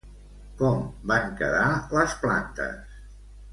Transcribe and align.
Com 0.61 0.79
van 1.11 1.27
quedar 1.43 1.69
les 1.99 2.17
plantes? 2.25 2.99